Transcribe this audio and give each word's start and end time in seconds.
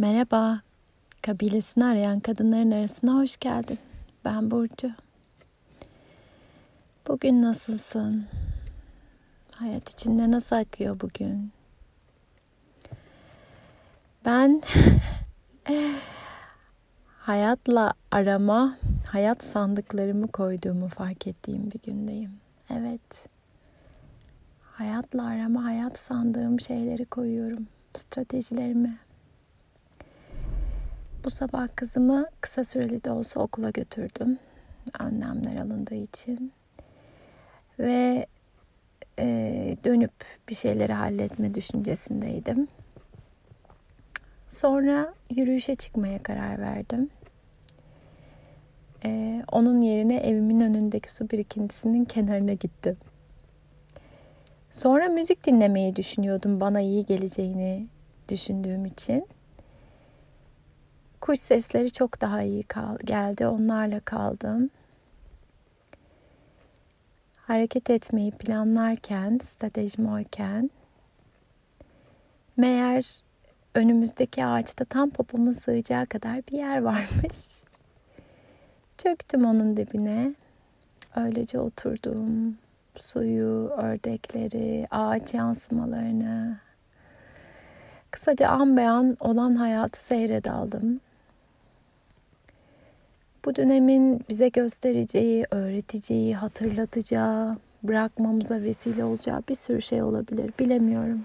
Merhaba, 0.00 0.60
kabilesini 1.22 1.84
arayan 1.84 2.20
kadınların 2.20 2.70
arasına 2.70 3.14
hoş 3.14 3.36
geldin. 3.36 3.78
Ben 4.24 4.50
Burcu. 4.50 4.90
Bugün 7.08 7.42
nasılsın? 7.42 8.26
Hayat 9.52 9.88
içinde 9.88 10.30
nasıl 10.30 10.56
akıyor 10.56 11.00
bugün? 11.00 11.52
Ben 14.24 14.62
hayatla 17.18 17.94
arama, 18.10 18.76
hayat 19.06 19.44
sandıklarımı 19.44 20.28
koyduğumu 20.28 20.88
fark 20.88 21.26
ettiğim 21.26 21.70
bir 21.70 21.80
gündeyim. 21.82 22.32
Evet. 22.70 23.28
Hayatla 24.62 25.26
arama, 25.26 25.64
hayat 25.64 25.98
sandığım 25.98 26.60
şeyleri 26.60 27.04
koyuyorum. 27.04 27.66
Stratejilerimi, 27.94 28.98
bu 31.24 31.30
sabah 31.30 31.68
kızımı 31.76 32.26
kısa 32.40 32.64
süreli 32.64 33.04
de 33.04 33.10
olsa 33.10 33.40
okula 33.40 33.70
götürdüm. 33.70 34.38
Önlemler 35.00 35.56
alındığı 35.56 35.94
için. 35.94 36.52
Ve 37.78 38.26
e, 39.18 39.76
dönüp 39.84 40.12
bir 40.48 40.54
şeyleri 40.54 40.92
halletme 40.92 41.54
düşüncesindeydim. 41.54 42.68
Sonra 44.48 45.14
yürüyüşe 45.30 45.74
çıkmaya 45.74 46.22
karar 46.22 46.60
verdim. 46.60 47.10
E, 49.04 49.42
onun 49.52 49.80
yerine 49.80 50.16
evimin 50.16 50.60
önündeki 50.60 51.12
su 51.12 51.30
birikintisinin 51.30 52.04
kenarına 52.04 52.52
gittim. 52.52 52.96
Sonra 54.70 55.08
müzik 55.08 55.46
dinlemeyi 55.46 55.96
düşünüyordum 55.96 56.60
bana 56.60 56.80
iyi 56.80 57.06
geleceğini 57.06 57.86
düşündüğüm 58.28 58.86
için. 58.86 59.26
Kuş 61.20 61.40
sesleri 61.40 61.92
çok 61.92 62.20
daha 62.20 62.42
iyi 62.42 62.62
kal 62.62 62.96
geldi. 63.04 63.46
Onlarla 63.46 64.00
kaldım. 64.00 64.70
Hareket 67.36 67.90
etmeyi 67.90 68.30
planlarken, 68.30 69.38
stratejim 69.38 70.12
oyken 70.12 70.70
meğer 72.56 73.20
önümüzdeki 73.74 74.44
ağaçta 74.44 74.84
tam 74.84 75.10
popomun 75.10 75.50
sığacağı 75.50 76.06
kadar 76.06 76.36
bir 76.36 76.58
yer 76.58 76.82
varmış. 76.82 77.62
Çöktüm 78.98 79.44
onun 79.44 79.76
dibine. 79.76 80.34
Öylece 81.16 81.58
oturdum. 81.58 82.58
Suyu, 82.96 83.68
ördekleri, 83.76 84.86
ağaç 84.90 85.34
yansımalarını, 85.34 86.58
kısaca 88.10 88.48
an 88.48 88.76
beyan 88.76 89.16
olan 89.20 89.54
hayatı 89.54 90.04
seyre 90.04 90.44
daldım. 90.44 91.00
Bu 93.44 93.56
dönemin 93.56 94.24
bize 94.28 94.48
göstereceği, 94.48 95.46
öğreteceği, 95.50 96.34
hatırlatacağı, 96.34 97.56
bırakmamıza 97.82 98.62
vesile 98.62 99.04
olacağı 99.04 99.42
bir 99.48 99.54
sürü 99.54 99.82
şey 99.82 100.02
olabilir. 100.02 100.52
Bilemiyorum. 100.58 101.24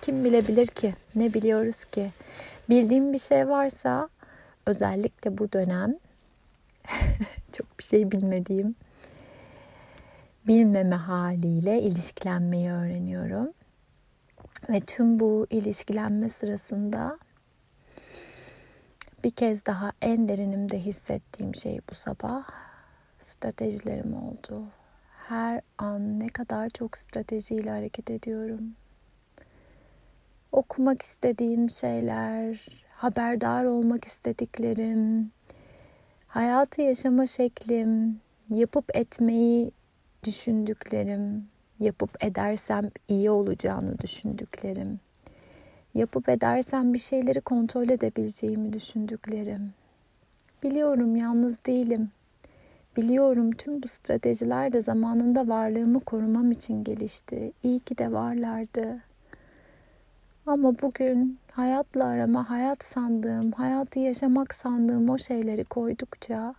Kim 0.00 0.24
bilebilir 0.24 0.66
ki? 0.66 0.94
Ne 1.14 1.34
biliyoruz 1.34 1.84
ki? 1.84 2.10
Bildiğim 2.68 3.12
bir 3.12 3.18
şey 3.18 3.48
varsa 3.48 4.08
özellikle 4.66 5.38
bu 5.38 5.52
dönem 5.52 5.96
çok 7.52 7.78
bir 7.78 7.84
şey 7.84 8.10
bilmediğim 8.10 8.74
bilmeme 10.46 10.96
haliyle 10.96 11.82
ilişkilenmeyi 11.82 12.70
öğreniyorum. 12.70 13.52
Ve 14.68 14.80
tüm 14.80 15.20
bu 15.20 15.46
ilişkilenme 15.50 16.28
sırasında 16.28 17.18
bir 19.24 19.30
kez 19.30 19.66
daha 19.66 19.92
en 20.02 20.28
derinimde 20.28 20.78
hissettiğim 20.78 21.54
şey 21.54 21.80
bu 21.90 21.94
sabah 21.94 22.44
stratejilerim 23.18 24.14
oldu. 24.14 24.62
Her 25.28 25.60
an 25.78 26.20
ne 26.20 26.28
kadar 26.28 26.70
çok 26.70 26.96
stratejiyle 26.96 27.70
hareket 27.70 28.10
ediyorum. 28.10 28.74
Okumak 30.52 31.02
istediğim 31.02 31.70
şeyler, 31.70 32.68
haberdar 32.90 33.64
olmak 33.64 34.04
istediklerim, 34.04 35.30
hayatı 36.28 36.82
yaşama 36.82 37.26
şeklim, 37.26 38.20
yapıp 38.50 38.96
etmeyi 38.96 39.70
düşündüklerim, 40.24 41.48
yapıp 41.80 42.24
edersem 42.24 42.90
iyi 43.08 43.30
olacağını 43.30 43.98
düşündüklerim 43.98 45.00
yapıp 45.96 46.28
edersem 46.28 46.94
bir 46.94 46.98
şeyleri 46.98 47.40
kontrol 47.40 47.88
edebileceğimi 47.88 48.72
düşündüklerim. 48.72 49.72
Biliyorum 50.62 51.16
yalnız 51.16 51.64
değilim. 51.64 52.10
Biliyorum 52.96 53.52
tüm 53.52 53.82
bu 53.82 53.88
stratejiler 53.88 54.72
de 54.72 54.82
zamanında 54.82 55.48
varlığımı 55.48 56.00
korumam 56.00 56.52
için 56.52 56.84
gelişti. 56.84 57.52
İyi 57.62 57.80
ki 57.80 57.98
de 57.98 58.12
varlardı. 58.12 59.00
Ama 60.46 60.78
bugün 60.82 61.38
hayatla 61.52 62.04
arama, 62.04 62.50
hayat 62.50 62.84
sandığım, 62.84 63.52
hayatı 63.52 63.98
yaşamak 63.98 64.54
sandığım 64.54 65.10
o 65.10 65.18
şeyleri 65.18 65.64
koydukça, 65.64 66.54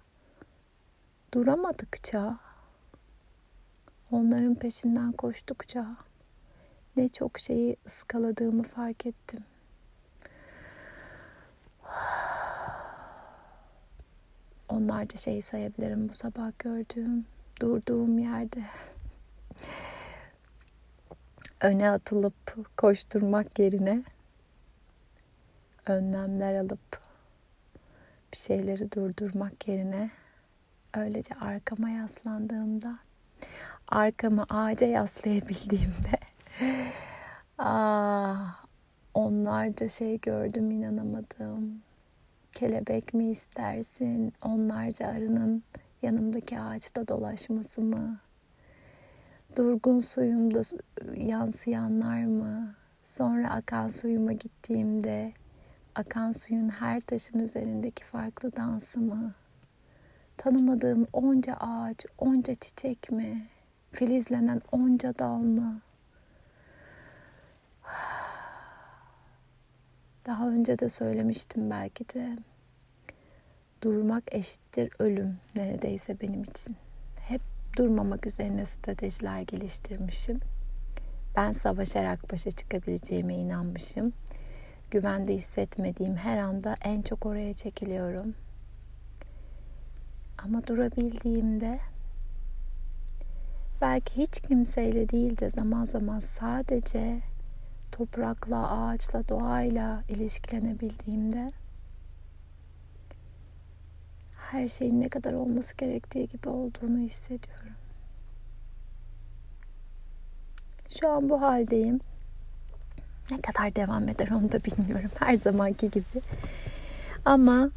duramadıkça, 1.34 2.38
onların 4.12 4.56
peşinden 4.56 5.12
koştukça 5.12 5.88
ne 6.98 7.08
çok 7.08 7.40
şeyi 7.40 7.78
ıskaladığımı 7.86 8.64
fark 8.64 9.06
ettim. 9.06 9.44
Onlarca 14.70 15.18
şey 15.18 15.42
sayabilirim 15.42 16.10
bu 16.10 16.14
sabah 16.14 16.52
gördüğüm, 16.60 17.26
durduğum 17.62 18.18
yerde. 18.20 18.62
Öne 21.62 21.90
atılıp 21.90 22.68
koşturmak 22.78 23.60
yerine 23.60 24.04
önlemler 25.86 26.56
alıp 26.56 27.02
bir 28.34 28.38
şeyleri 28.38 28.92
durdurmak 28.92 29.68
yerine 29.68 30.12
öylece 30.94 31.36
arkama 31.36 31.90
yaslandığımda 31.90 33.00
arkamı 33.88 34.46
ağaca 34.50 34.88
yaslayabildiğimde 34.88 36.27
ah, 37.58 38.66
onlarca 39.14 39.90
şey 39.90 40.20
gördüm 40.20 40.72
inanamadım. 40.72 41.82
Kelebek 42.52 43.14
mi 43.14 43.30
istersin? 43.30 44.34
Onlarca 44.46 45.08
arının 45.08 45.64
yanımdaki 46.02 46.60
ağaçta 46.60 47.08
dolaşması 47.08 47.82
mı? 47.82 48.18
Durgun 49.56 50.00
suyumda 50.00 50.62
yansıyanlar 51.16 52.26
mı? 52.26 52.76
Sonra 53.04 53.50
akan 53.50 53.88
suyuma 53.88 54.34
gittiğimde 54.34 55.34
akan 55.96 56.32
suyun 56.32 56.70
her 56.70 57.02
taşın 57.02 57.40
üzerindeki 57.40 58.04
farklı 58.04 58.56
dansı 58.56 59.00
mı? 59.00 59.34
Tanımadığım 60.38 61.08
onca 61.14 61.54
ağaç, 61.54 62.06
onca 62.18 62.56
çiçek 62.56 63.12
mi? 63.12 63.48
Filizlenen 63.92 64.62
onca 64.72 65.20
dal 65.20 65.38
mı? 65.38 65.82
Daha 70.28 70.50
önce 70.50 70.80
de 70.80 70.90
söylemiştim 70.90 71.70
belki 71.70 72.10
de. 72.10 72.38
Durmak 73.84 74.24
eşittir 74.36 74.90
ölüm 75.00 75.38
neredeyse 75.56 76.22
benim 76.22 76.44
için. 76.44 76.76
Hep 77.20 77.42
durmamak 77.78 78.28
üzerine 78.28 78.66
stratejiler 78.66 79.42
geliştirmişim. 79.42 80.40
Ben 81.36 81.52
savaşarak 81.52 82.32
başa 82.32 82.52
çıkabileceğime 82.52 83.36
inanmışım. 83.36 84.14
Güvende 84.92 85.34
hissetmediğim 85.34 86.16
her 86.16 86.38
anda 86.38 86.76
en 86.82 87.02
çok 87.02 87.26
oraya 87.26 87.54
çekiliyorum. 87.54 88.36
Ama 90.38 90.68
durabildiğimde 90.68 91.80
belki 93.82 94.18
hiç 94.18 94.42
kimseyle 94.42 95.10
değil 95.10 95.38
de 95.38 95.50
zaman 95.50 95.84
zaman 95.84 96.20
sadece 96.20 97.20
toprakla, 97.92 98.72
ağaçla, 98.72 99.28
doğayla 99.28 100.04
ilişkilenebildiğimde 100.10 101.48
her 104.52 104.68
şeyin 104.68 105.02
ne 105.02 105.10
kadar 105.10 105.34
olması 105.34 105.78
gerektiği 105.78 106.28
gibi 106.28 106.50
olduğunu 106.50 106.98
hissediyorum. 106.98 107.74
Şu 111.02 111.10
an 111.10 111.30
bu 111.30 111.42
haldeyim. 111.42 112.00
Ne 113.32 113.42
kadar 113.42 113.76
devam 113.76 114.10
eder 114.10 114.28
onu 114.28 114.52
da 114.52 114.64
bilmiyorum. 114.64 115.12
Her 115.20 115.36
zamanki 115.36 115.92
gibi. 115.92 116.22
Ama 117.26 117.70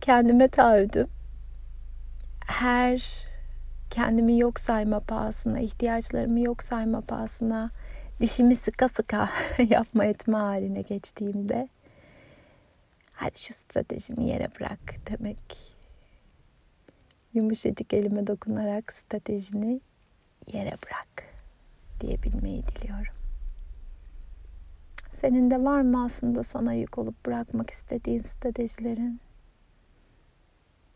kendime 0.00 0.48
taahhüdüm. 0.48 1.06
Her 2.46 3.26
kendimi 3.90 4.38
yok 4.38 4.60
sayma 4.60 5.00
pahasına, 5.00 5.60
ihtiyaçlarımı 5.60 6.40
yok 6.40 6.62
sayma 6.62 7.00
pahasına 7.00 7.70
dişimi 8.20 8.56
sıka 8.56 8.88
sıka 8.88 9.30
yapma 9.68 10.04
etme 10.04 10.36
haline 10.36 10.82
geçtiğimde 10.82 11.68
Hadi 13.18 13.38
şu 13.40 13.54
stratejini 13.54 14.28
yere 14.28 14.48
bırak 14.60 14.80
demek. 15.10 15.74
Yumuşacık 17.34 17.94
elime 17.94 18.26
dokunarak 18.26 18.92
stratejini 18.92 19.80
yere 20.52 20.70
bırak 20.70 21.24
diyebilmeyi 22.00 22.62
diliyorum. 22.66 23.14
Senin 25.12 25.50
de 25.50 25.64
var 25.64 25.80
mı 25.80 26.04
aslında 26.04 26.42
sana 26.42 26.72
yük 26.72 26.98
olup 26.98 27.26
bırakmak 27.26 27.70
istediğin 27.70 28.18
stratejilerin? 28.18 29.20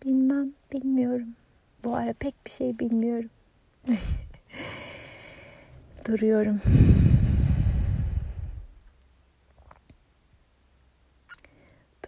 Bilmem, 0.04 0.52
bilmiyorum. 0.72 1.28
Bu 1.84 1.96
ara 1.96 2.12
pek 2.12 2.34
bir 2.46 2.50
şey 2.50 2.78
bilmiyorum. 2.78 3.30
Duruyorum. 6.08 6.60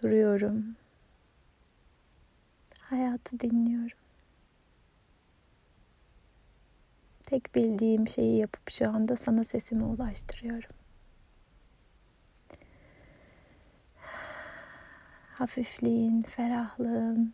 Duruyorum. 0.05 0.75
Hayatı 2.79 3.39
dinliyorum. 3.39 3.97
Tek 7.23 7.55
bildiğim 7.55 8.07
şeyi 8.07 8.37
yapıp 8.37 8.69
şu 8.69 8.89
anda 8.89 9.15
sana 9.15 9.43
sesimi 9.43 9.83
ulaştırıyorum. 9.83 10.69
Hafifliğin, 15.37 16.21
ferahlığın, 16.21 17.33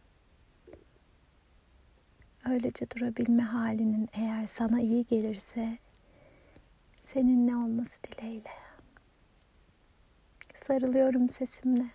öylece 2.50 2.86
durabilme 2.90 3.44
halinin 3.44 4.10
eğer 4.14 4.46
sana 4.46 4.82
iyi 4.82 5.06
gelirse 5.06 5.78
seninle 7.02 7.56
olması 7.56 8.00
dileğiyle. 8.04 8.52
Sarılıyorum 10.56 11.30
sesimle. 11.30 11.86